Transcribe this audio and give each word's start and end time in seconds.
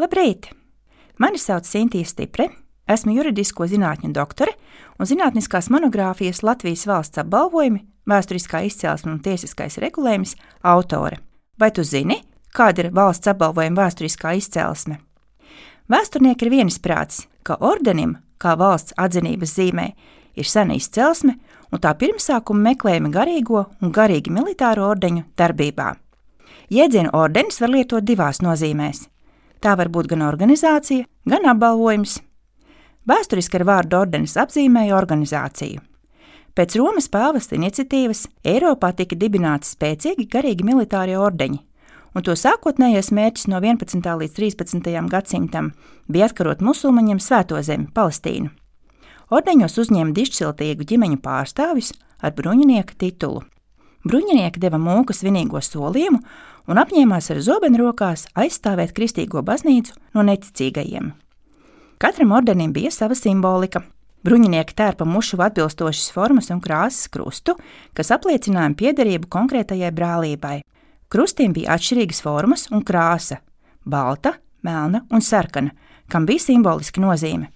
Labrīt! 0.00 0.46
Mani 1.20 1.36
sauc 1.36 1.66
Sintīna 1.68 2.08
Stipre, 2.08 2.46
esmu 2.88 3.12
juridisko 3.12 3.66
zinātņu 3.68 4.08
doktore 4.16 4.54
un 4.96 5.08
zinātniskās 5.08 5.68
monogrāfijas 5.68 6.40
Latvijas 6.40 6.86
valsts 6.88 7.20
apbalvojumi, 7.20 7.82
vēsturiskā 8.08 8.62
izcelsme 8.64 9.12
un 9.12 9.20
tiesiskais 9.20 9.76
regulējums 9.84 10.32
autore. 10.64 11.20
Vai 11.60 11.68
tu 11.76 11.84
zini, 11.84 12.22
kāda 12.56 12.86
ir 12.86 12.90
valsts 12.96 13.28
apbalvojuma 13.34 13.82
vēsturiskā 13.82 14.32
izcelsme? 14.40 14.96
Vēsturnieki 15.92 16.48
ir 16.48 16.54
vienisprātis, 16.56 17.26
ka 17.44 17.60
ordenim, 17.60 18.16
kā 18.40 18.56
valsts 18.56 18.96
atzinības 18.96 19.54
zīmē, 19.58 19.86
ir 20.40 20.48
sena 20.48 20.80
izcelsme 20.80 21.36
un 21.68 21.84
tā 21.84 21.92
pirmsākuma 22.00 22.70
meklējumi 22.72 23.12
garīgo 23.12 23.66
un 23.82 23.92
garīgi 23.92 24.32
militāro 24.32 24.88
ordeņu 24.96 25.28
darbībā. 25.36 25.92
Jēdzienu 26.72 27.12
ordenis 27.12 27.60
var 27.60 27.76
lietot 27.76 28.08
divās 28.08 28.40
nozīmēs 28.40 29.11
Tā 29.62 29.76
var 29.78 29.92
būt 29.94 30.08
gan 30.10 30.24
organizācija, 30.26 31.06
gan 31.30 31.44
apbalvojums. 31.52 32.16
Vēsturiski 33.06 33.60
ar 33.60 33.64
vārdu 33.68 33.98
ordenis 34.00 34.34
apzīmēja 34.38 34.96
organizāciju. 34.98 35.82
Pēc 36.52 36.74
Romas 36.76 37.06
pāvesta 37.08 37.56
iniciatīvas 37.56 38.26
Eiropā 38.44 38.90
tika 38.98 39.16
dibināti 39.16 39.70
spēcīgi 39.70 40.26
garīgi 40.34 40.66
militārie 40.66 41.14
ordeņi, 41.16 41.60
un 42.12 42.26
to 42.26 42.34
sākotnējais 42.36 43.12
mērķis 43.14 43.48
no 43.48 43.62
11. 43.62 44.02
līdz 44.02 44.34
13. 44.36 44.90
gadsimtam 45.14 45.70
bija 46.10 46.28
atkarot 46.28 46.60
musulmaņiem 46.60 47.22
svēto 47.22 47.62
zemi, 47.62 47.88
Palestīnu. 47.94 48.50
Ordeņos 49.32 49.78
uzņēma 49.80 50.12
dišciltīgu 50.18 50.84
ģimeņu 50.90 51.22
pārstāvis 51.24 51.94
ar 52.20 52.34
bruņinieka 52.36 52.98
titulu. 52.98 53.46
Bruņinieki 54.02 54.58
deva 54.58 54.80
mūku 54.82 55.14
svinīgo 55.14 55.60
solījumu 55.62 56.18
un 56.70 56.80
apņēmās 56.82 57.30
ar 57.30 57.40
zobenu 57.42 57.84
rokās 57.84 58.26
aizstāvēt 58.34 58.94
kristīgo 58.96 59.42
baznīcu 59.46 59.94
no 60.16 60.24
neticīgajiem. 60.26 61.12
Katram 62.02 62.34
ordenim 62.34 62.72
bija 62.74 62.90
sava 62.90 63.14
simbolika. 63.14 63.84
Bruņinieki 64.26 64.74
tērpa 64.78 65.06
mušu 65.06 65.38
atbilstošas 65.42 66.10
formas 66.14 66.50
un 66.54 66.60
krāsas 66.62 67.08
krustu, 67.10 67.56
kas 67.94 68.10
apliecināja 68.14 68.74
piederību 68.78 69.30
konkrētajai 69.30 69.90
brālībai. 69.94 70.60
Krustiem 71.10 71.54
bija 71.54 71.74
atšķirīgas 71.76 72.22
formas 72.22 72.68
un 72.70 72.82
krāsa- 72.86 73.38
balta, 73.94 74.34
melna 74.62 75.04
un 75.10 75.20
sarkana, 75.20 75.70
kam 76.08 76.26
bija 76.26 76.38
simboliska 76.38 77.00
nozīme. 77.00 77.48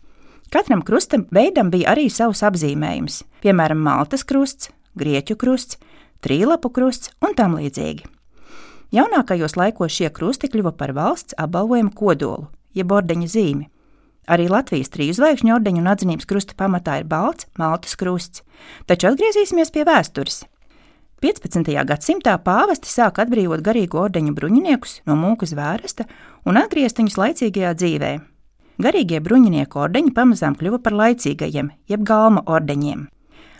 Katram 0.50 0.82
krustam 0.82 1.26
veidam 1.30 1.70
bija 1.70 1.94
arī 1.94 2.10
savs 2.10 2.42
apzīmējums, 2.42 3.22
piemēram, 3.42 3.82
Maltas 3.82 4.24
krusts, 4.24 4.70
Grieķu 4.96 5.36
krusts, 5.36 5.76
Trīlapu 6.24 6.70
krusts 6.72 7.12
un 7.24 7.34
tam 7.36 7.56
līdzīgi. 7.58 8.06
Jaunākajos 8.94 9.56
laikos 9.58 9.92
šie 9.92 10.10
krusti 10.14 10.48
kļuva 10.48 10.72
par 10.78 10.92
valsts 10.96 11.34
apbalvojumu 11.42 11.90
kodolu, 11.96 12.46
jeb 12.76 12.92
ordeņa 12.94 13.30
zīmi. 13.32 13.66
Arī 14.26 14.48
Latvijas 14.50 14.90
trīs 14.90 15.18
zvaigžņu 15.20 15.54
ordeņu 15.54 15.82
un 15.82 15.90
atzinības 15.90 16.26
krusta 16.26 16.54
pamatā 16.58 17.00
ir 17.00 17.08
balts, 17.10 17.46
maltas 17.58 17.94
krusts. 17.98 18.42
Taču 18.86 19.12
atgriezīsimies 19.12 19.70
pie 19.74 19.84
vēstures. 19.86 20.44
15. 21.22 21.70
gadsimtā 21.88 22.34
pāvesti 22.44 22.90
sāka 22.90 23.24
atbrīvot 23.24 23.62
garīgo 23.64 24.02
ordeņu 24.04 24.34
bruņiniekus 24.36 25.00
no 25.08 25.16
mūka 25.16 25.48
zvērsta 25.48 26.04
un 26.44 26.58
atgriezt 26.60 27.00
viņus 27.00 27.16
laicīgajā 27.22 27.74
dzīvē. 27.78 28.10
Garīgie 28.82 29.22
bruņinieku 29.24 29.80
ordeņi 29.80 30.12
pamazām 30.12 30.58
kļuva 30.58 30.82
par 30.84 30.98
laicīgajiem, 31.00 31.70
jeb 31.88 32.02
galma 32.04 32.42
ordeņiem. 32.44 33.06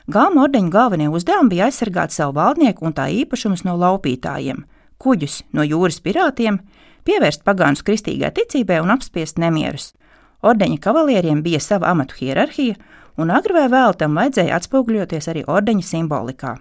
Galma 0.07 0.45
ordeņu 0.47 0.71
galvenie 0.71 1.09
uzdevumi 1.11 1.57
bija 1.57 1.67
aizsargāt 1.67 2.15
savu 2.15 2.37
valdnieku 2.39 2.87
un 2.87 2.95
tā 2.95 3.09
īpašumus 3.11 3.65
no 3.67 3.75
laupītājiem– 3.81 4.65
kuģus 5.03 5.41
no 5.53 5.65
jūras 5.67 6.01
pirātiem, 6.03 6.61
pievērst 7.07 7.45
pagānus 7.47 7.85
kristīgai 7.87 8.33
ticībai 8.37 8.81
un 8.83 8.93
apspiest 8.95 9.41
nemierus. 9.43 9.93
Ordeņa 10.47 10.79
kavalieriem 10.83 11.43
bija 11.43 11.61
sava 11.61 11.91
amatu 11.93 12.17
hierarhija, 12.21 12.77
un 13.17 13.33
agrāk 13.33 13.57
vai 13.57 13.67
vēl 13.73 13.97
tam 13.99 14.19
vajadzēja 14.19 14.61
atspoguļoties 14.61 15.31
arī 15.33 15.45
ordeņa 15.49 15.87
simbolikā. 15.91 16.57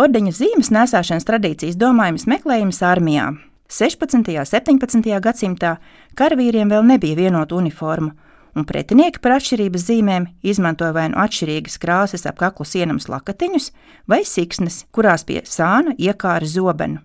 Ordeņa 0.00 0.32
zīmes 0.34 0.70
nesāšanas 0.72 1.26
tradīcijas 1.28 1.78
domājams 1.78 2.26
meklējums 2.30 2.82
armijā. 2.86 3.32
16. 3.70 4.18
un 4.18 4.48
17. 4.48 5.10
gadsimtā 5.22 5.76
karavīriem 6.18 6.70
vēl 6.72 6.86
nebija 6.86 7.18
vienota 7.18 7.54
uniforma, 7.54 8.14
un 8.56 8.66
pretinieki 8.68 9.20
par 9.22 9.36
atšķirības 9.38 9.84
zīmēm 9.88 10.26
izmantoja 10.42 10.94
vai 10.96 11.06
nu 11.12 11.20
atšķirīgas 11.22 11.78
krāsas 11.82 12.26
ap 12.28 12.40
kaklu 12.40 12.66
sienams 12.66 13.08
lakatiņus 13.10 13.70
vai 14.10 14.22
siksnas, 14.26 14.84
kurās 14.94 15.26
pie 15.28 15.40
sāna 15.46 15.94
iekāra 15.98 16.48
zobenu. 16.48 17.00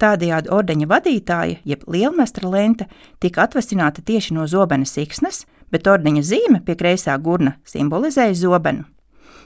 Tādējādi 0.00 0.50
ordeņa 0.50 0.88
vadītāja, 0.90 1.60
jeb 1.64 1.84
lielmestra 1.90 2.48
lente, 2.50 2.88
tika 3.22 3.46
atvasināta 3.46 4.02
tieši 4.02 4.34
no 4.34 4.46
zobena 4.50 4.86
siksnas, 4.88 5.44
bet 5.70 5.86
ordeņa 5.86 6.22
zīme 6.22 6.62
pie 6.66 6.74
kreisā 6.78 7.14
gurna 7.18 7.54
simbolizēja 7.68 8.34
zobenu. 8.38 8.88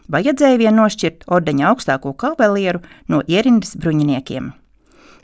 Vajadzēja 0.09 0.57
vien 0.57 0.79
nošķirt 0.79 1.27
ordeņa 1.29 1.67
augstāko 1.69 2.15
kavalieru 2.17 2.81
no 3.13 3.21
ierindas 3.29 3.75
bruņiniekiem. 3.77 4.55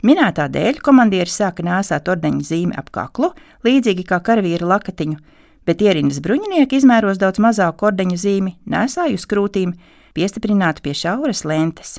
Minētā 0.05 0.45
dēļ 0.53 0.77
komandieris 0.85 1.39
sāka 1.39 1.65
nēsāt 1.65 2.09
ordeņa 2.11 2.45
zīmi 2.45 2.75
ap 2.77 2.91
kaklu, 2.93 3.31
līdzīgi 3.65 4.05
kā 4.05 4.19
karavīra 4.21 4.67
lakatiņu, 4.75 5.17
bet 5.65 5.81
ierindas 5.81 6.21
bruņinieki 6.23 6.79
izmēros 6.79 7.19
daudz 7.21 7.41
mazāku 7.43 7.89
ordeņa 7.89 8.17
zīmi, 8.21 8.55
nēsāju 8.69 9.19
uz 9.19 9.27
krūtīm, 9.29 9.75
piestiprinātu 10.15 10.85
pie 10.85 10.93
šauras 10.97 11.45
lentes. 11.45 11.97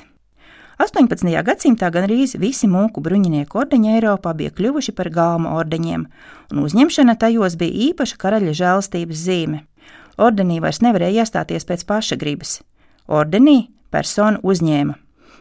18. 0.77 1.25
gadsimtā 1.41 1.87
gandrīz 1.89 2.35
visi 2.37 2.67
mūku 2.69 3.01
bruņinieku 3.01 3.57
ordeņi 3.63 3.95
Eiropā 3.95 4.35
bija 4.37 4.51
kļuvuši 4.53 4.93
par 4.93 5.09
galma 5.09 5.55
ordeņiem, 5.57 6.03
un 6.53 6.59
uzņemšana 6.61 7.17
tajos 7.17 7.57
bija 7.57 7.89
īpaša 7.89 8.19
karaļa 8.21 8.53
žēlstības 8.59 9.23
zīme. 9.25 9.63
Ordenī 10.21 10.59
vairs 10.61 10.83
nevarēja 10.85 11.25
iestāties 11.25 11.65
pēc 11.65 11.83
paša 11.89 12.17
gribas. 12.21 12.59
Ordenī 13.09 13.71
persona 13.89 14.37
uzņēma. 14.43 14.93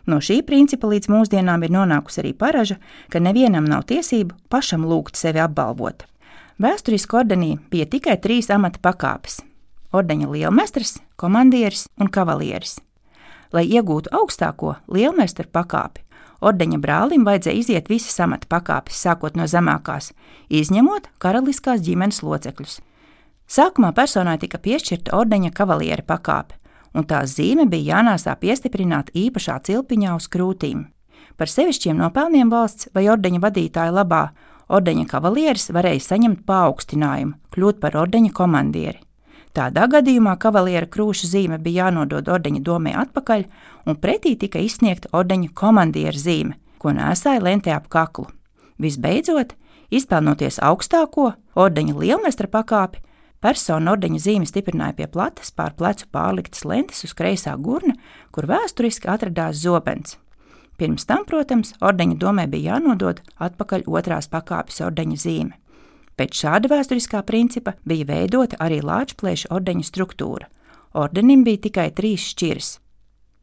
No 0.06 0.22
šī 0.22 0.40
principa 0.46 0.88
līdz 0.88 1.10
mūsdienām 1.10 1.64
ir 1.66 1.72
nonākusi 1.74 2.22
arī 2.22 2.32
paraža, 2.32 2.76
ka 3.10 3.20
nevienam 3.20 3.66
nav 3.68 3.84
tiesību 3.90 4.36
pašam 4.48 4.86
lūgt 4.88 5.18
sevi 5.18 5.42
apbalvot. 5.42 6.06
Vēsturiski 6.56 7.18
ordenī 7.18 7.50
bija 7.68 7.84
tikai 7.84 8.14
trīs 8.16 8.46
amata 8.48 8.80
pakāpes- 8.80 9.42
ordeņa 9.98 10.28
lielmestrs, 10.30 10.94
komandieris 11.20 11.88
un 12.00 12.08
kavalieris. 12.08 12.78
Lai 13.52 13.66
iegūtu 13.68 14.08
augstāko 14.08 14.76
lielmeistaru 14.88 15.50
pakāpi, 15.52 16.00
ordeņa 16.40 16.78
brālim 16.80 17.26
vajadzēja 17.28 17.58
iziet 17.60 17.88
visas 17.88 18.16
amata 18.20 18.46
pakāpes, 18.48 18.96
sākot 18.96 19.36
no 19.36 19.44
zemākās, 19.44 20.12
izņemot 20.48 21.10
karaliskās 21.18 21.82
ģimenes 21.82 22.22
locekļus. 22.22 22.80
Sākumā 23.46 23.92
personai 23.94 24.38
tika 24.38 24.56
piešķirta 24.56 25.12
ordeņa 25.12 25.52
kavaliera 25.52 26.02
pakāpe, 26.02 26.54
un 26.94 27.04
tās 27.04 27.36
zīme 27.36 27.68
bija 27.68 28.00
jānāsā 28.00 28.34
piestiprināta 28.34 29.12
īpašā 29.12 29.60
cilpiņā 29.60 30.16
uz 30.16 30.26
krūtīm. 30.26 30.86
Par 31.36 31.48
sevišķiem 31.48 31.96
nopelniem 32.00 32.48
valsts 32.48 32.88
vai 32.94 33.08
ordeņa 33.12 33.40
vadītāja 33.40 33.92
labā 33.92 34.30
ordeņa 34.68 35.06
kavalieris 35.10 35.70
varēja 35.74 36.02
saņemt 36.10 36.44
paaugstinājumu, 36.48 37.36
kļūt 37.54 37.80
par 37.82 37.98
ordeņa 38.02 38.32
komandieri. 38.36 39.00
Tādā 39.56 39.86
gadījumā 39.88 40.34
kavaliera 40.36 40.88
krūša 40.92 41.30
zīme 41.30 41.56
bija 41.62 41.86
jānodod 41.86 42.28
ordeņa 42.28 42.60
domē 42.60 42.92
atpakaļ, 43.06 43.46
un 43.88 43.96
pretī 43.96 44.34
tika 44.36 44.60
izsniegta 44.60 45.08
ordeņa 45.16 45.54
komandiera 45.56 46.18
zīme, 46.20 46.58
ko 46.76 46.92
nēsāja 46.92 47.40
lentē 47.40 47.72
ap 47.72 47.88
kaklu. 47.88 48.26
Visbeidzot, 48.82 49.54
izpelnoties 49.88 50.60
augstāko 50.60 51.30
ordeņa 51.56 51.96
lielmestra 51.96 52.50
pakāpi, 52.52 53.00
persona 53.40 53.94
ordeņa 53.96 54.20
zīme 54.26 54.50
stiprināja 54.50 54.98
pie 54.98 55.08
plates 55.08 55.54
pār 55.56 55.72
plecu 55.78 56.10
pārliktas 56.12 56.66
lentes 56.68 57.00
uz 57.08 57.16
kreisā 57.16 57.56
gurna, 57.56 57.96
kur 58.36 58.50
vēsturiski 58.50 59.08
atradās 59.08 59.62
zobens. 59.64 60.18
Pirms 60.76 61.06
tam, 61.08 61.24
protams, 61.28 61.72
ordeņa 61.80 62.18
domē 62.20 62.46
bija 62.52 62.76
jānodod 62.76 63.22
atpakaļ 63.40 63.86
otrās 63.88 64.28
pakāpes 64.28 64.82
ordeņa 64.84 65.20
zīme. 65.22 65.56
Pēc 66.16 66.40
šāda 66.42 66.70
vēsturiskā 66.72 67.22
principa 67.28 67.74
bija 67.84 68.08
veidota 68.08 68.56
arī 68.60 68.80
Lāčplēša 68.84 69.52
ordeņa 69.52 69.84
struktūra. 69.84 70.48
Ordenim 70.96 71.44
bija 71.44 71.66
tikai 71.68 71.90
trīs 71.96 72.30
šķiras. 72.32 72.70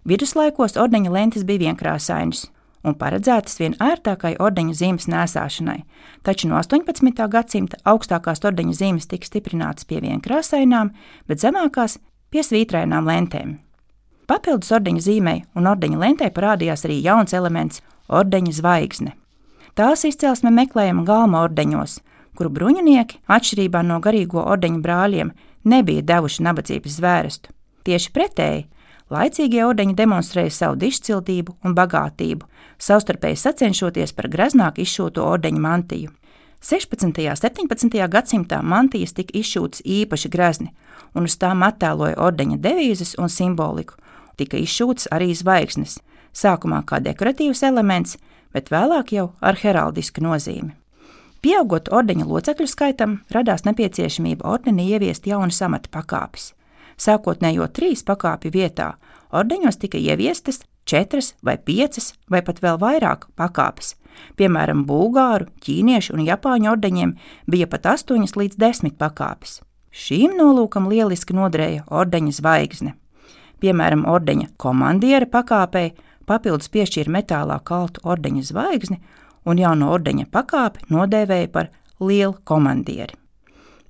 Viduslaikos 0.10 0.78
ordeņa 0.82 1.14
lentes 1.14 1.46
bija 1.48 1.68
vienkrāsainas 1.68 2.48
un 2.84 2.98
paredzētas 3.00 3.60
vien 3.62 3.76
ērtākai 3.82 4.36
ordeņa 4.44 4.78
zīmes 4.80 5.08
nēsāšanai, 5.12 5.80
taču 6.28 6.50
no 6.52 6.60
18. 6.60 7.28
gadsimta 7.32 7.80
augstākās 7.88 8.44
ordeņa 8.44 8.76
zīmes 8.80 9.08
tika 9.10 9.30
stiprinātas 9.30 9.88
pie 9.88 10.02
vienkrāsainām, 10.04 10.92
bet 11.28 11.44
zemākās 11.44 11.98
pie 12.34 12.44
svītrainām 12.44 13.08
lentēm. 13.08 13.58
Papildus 14.28 14.72
ordeņa 14.72 15.02
zīmei 15.04 15.42
un 15.60 15.68
ordeņa 15.68 16.00
lentē 16.00 16.30
parādījās 16.32 16.86
arī 16.88 17.02
jauns 17.04 17.34
elements- 17.34 17.82
ordeņa 18.20 18.54
zvaigzne. 18.60 19.12
Tās 19.76 20.06
izcelsme 20.06 20.52
meklējama 20.52 21.04
galma 21.04 21.42
ordeņos, 21.48 22.00
kuru 22.38 22.50
bruņinieki, 22.50 23.20
atšķirībā 23.28 23.84
no 23.84 24.00
garīgo 24.00 24.46
ordeņa 24.46 24.80
brāļiem, 24.82 25.32
nebija 25.66 26.02
devuši 26.02 26.44
nabadzības 26.44 27.00
zvērestu. 27.00 27.48
Tieši 27.84 28.12
pretēji, 28.12 28.66
laicīgie 29.12 29.64
ordeņi 29.66 29.96
demonstrēja 29.96 30.52
savu 30.52 30.76
dišciltību 30.76 31.56
un 31.64 31.76
bagātību, 31.76 32.44
savstarpēji 32.80 33.38
sacenšoties 33.38 34.14
par 34.14 34.30
graznāk 34.30 34.80
izšūto 34.80 35.26
ordeņa 35.36 35.60
mantiju. 35.60 36.12
16. 36.64 37.04
un 37.04 37.36
17. 37.36 38.08
gadsimtā 38.08 38.62
mantijas 38.64 39.12
tika 39.14 39.36
izšūtas 39.36 39.82
īpaši 39.84 40.30
grezni, 40.32 40.70
un 41.14 41.28
uz 41.28 41.36
tām 41.36 41.66
attēloja 41.68 42.16
ordeņa 42.24 42.58
devīzes 42.64 43.18
un 43.20 43.28
simboliku. 43.30 43.98
Tika 44.38 44.58
izšūtas 44.58 45.10
arī 45.14 45.34
zvaigznes, 45.38 46.00
sākumā 46.34 46.84
kā 46.90 47.00
dekoratīvs 47.04 47.64
elements, 47.68 48.18
bet 48.54 48.72
vēlāk 48.74 49.14
jau 49.14 49.32
ar 49.42 49.60
heraldisku 49.62 50.24
nozīmi. 50.26 50.74
Pieaugot 51.44 51.90
ordeņa 51.92 52.26
locekļu 52.26 52.68
skaitam, 52.72 53.18
radās 53.34 53.66
nepieciešamība 53.68 54.48
ordenī 54.48 54.88
ieviest 54.96 55.28
jaunas 55.28 55.60
amata 55.66 55.92
pakāpes. 55.92 56.54
Sākotnējo 56.98 57.68
trīs 57.74 58.06
pakāpju 58.08 58.54
vietā 58.54 58.94
ordeņos 59.34 59.82
tika 59.82 60.00
ieviestas 60.00 60.62
četras 60.86 61.34
vai 61.44 61.58
piecas 61.58 62.14
vai 62.30 62.42
pat 62.46 62.62
vēl 62.64 62.80
vairāk 62.80 63.28
pakāpes, 63.36 63.96
Piemēram, 64.38 64.86
bulgāru, 64.90 65.50
ķīniešu 65.64 66.16
un 66.18 66.26
japāņu 66.28 66.72
ordeņiem 66.74 67.14
bija 67.50 67.70
pat 67.70 67.90
8 67.94 68.38
līdz 68.40 68.60
10 68.62 68.98
pakāpes. 69.00 69.62
Šīm 69.94 70.34
nolūkam 70.40 70.90
lieliski 70.90 71.36
noderēja 71.38 71.86
ordeņa 71.94 72.38
zvaigzne. 72.40 72.96
Piemēram, 73.64 74.04
ordeņa 74.12 74.50
komandiera 74.60 75.28
pakāpei 75.32 75.94
papildus 76.28 76.68
piešķīra 76.74 77.14
metālā 77.16 77.62
kaltu 77.64 78.02
ordeņa 78.04 78.44
zvaigzni, 78.50 78.98
un 79.48 79.60
jauno 79.60 79.94
ordeņa 79.96 80.28
pakāpi 80.32 80.90
nodēvēja 80.92 81.52
par 81.54 81.70
lielu 82.04 82.36
komandieri. 82.44 83.16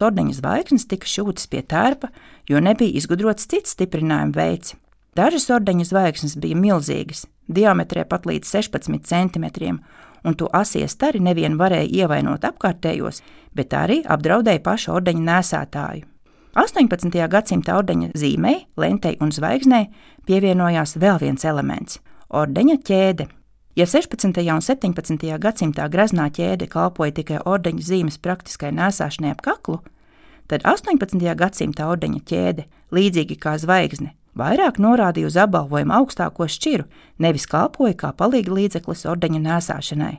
Ordeņa 0.03 0.37
zvaigznes 0.37 0.85
tika 0.91 1.07
šūtas 1.07 1.47
pie 1.49 1.63
tērpa, 1.63 2.09
jo 2.49 2.59
nebija 2.61 2.99
izgudrots 2.99 3.47
cits 3.49 3.73
stiprinājuma 3.73 4.35
veids. 4.35 4.75
Dažas 5.17 5.49
ordeņa 5.53 5.89
zvaigznes 5.89 6.37
bija 6.43 6.57
milzīgas, 6.59 7.25
diametrē 7.47 8.05
pat 8.09 8.27
līdz 8.29 8.49
16 8.59 9.07
centimetriem, 9.09 9.79
un 10.21 10.37
to 10.37 10.49
asie 10.53 10.85
stari 10.91 11.21
nevien 11.23 11.57
varēja 11.57 12.03
ievainot 12.03 12.45
apkārtējos, 12.45 13.21
bet 13.55 13.73
arī 13.73 14.01
apdraudēja 14.05 14.61
pašu 14.65 14.97
ordeņa 14.99 15.29
nēsātāju. 15.29 16.12
18. 16.53 17.09
gadsimta 17.33 17.73
ordeņa 17.79 18.11
zīmei, 18.13 18.67
lentei 18.77 19.15
un 19.25 19.31
zvaigznei 19.33 19.88
pievienojās 20.29 21.00
vēl 21.01 21.17
viens 21.23 21.45
elements- 21.50 21.97
ordeņa 22.41 22.75
ķēde. 22.89 23.25
Ja 23.75 23.85
16. 23.85 24.53
un 24.53 24.61
17. 24.61 25.39
gadsimtā 25.39 25.89
graznā 25.89 26.29
ķēde 26.29 26.67
kalpoja 26.69 27.11
tikai 27.11 27.39
ordeņa 27.45 27.81
zīmes 27.81 28.19
praktiskai 28.21 28.69
nēsāšanai 28.69 29.31
ap 29.31 29.41
kaklu, 29.41 29.79
tad 30.47 30.61
18. 30.61 31.35
gadsimta 31.35 31.88
ordeņa 31.89 32.21
ķēde, 32.21 32.65
līdzīgi 32.91 33.39
kā 33.39 33.57
zvaigzne, 33.57 34.13
vairāk 34.38 34.77
norādīja 34.77 35.25
uz 35.25 35.38
apbalvojumu 35.38 35.91
augstāko 35.91 36.45
šķiru, 36.45 36.85
nevis 37.17 37.47
kalpoja 37.47 37.94
kā 37.94 38.13
palīga 38.13 38.53
līdzeklis 38.53 39.05
ordeņa 39.05 39.39
nēsāšanai. 39.41 40.17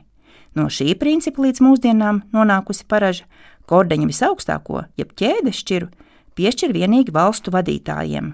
No 0.53 0.65
šī 0.65 0.99
principa 0.99 1.41
līdz 1.41 1.61
mūsdienām 1.61 2.23
nonākusi 2.33 2.83
paraža, 2.87 3.23
ka 3.67 3.75
ordeņa 3.75 4.05
visaugstāko, 4.05 4.83
jeb 4.97 5.15
ķēdes 5.15 5.63
šķiru, 5.63 5.87
piešķir 6.35 6.73
vienīgi 6.75 7.13
valstu 7.15 7.53
vadītājiem. 7.55 8.33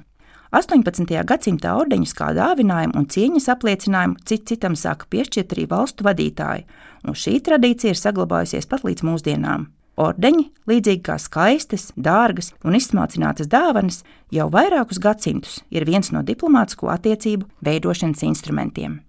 18. 0.52 1.08
gadsimtā 1.24 1.74
ordeņus 1.80 2.12
kā 2.18 2.34
dāvinājumu 2.36 2.98
un 3.00 3.06
cieņas 3.08 3.46
apliecinājumu 3.54 4.18
cit 4.28 4.50
citam 4.52 4.74
sāka 4.76 5.08
piešķirt 5.08 5.54
arī 5.56 5.68
valstu 5.72 6.04
vadītāji, 6.04 6.66
un 7.08 7.16
šī 7.16 7.38
tradīcija 7.46 7.94
ir 7.94 8.00
saglabājusies 8.02 8.68
pat 8.68 8.84
līdz 8.88 9.06
mūsdienām. 9.08 9.70
Ordeņi, 10.02 10.44
līdzīgi 10.68 11.04
kā 11.06 11.16
skaistas, 11.20 11.92
dārgas 11.96 12.52
un 12.68 12.76
izsmalcinātas 12.76 13.48
dāvanas, 13.52 14.02
jau 14.32 14.50
vairākus 14.52 15.00
gadsimtus 15.04 15.62
ir 15.70 15.86
viens 15.88 16.12
no 16.16 16.24
diplomātsko 16.26 16.92
attiecību 16.96 17.48
veidošanas 17.64 18.24
instrumentiem. 18.28 19.00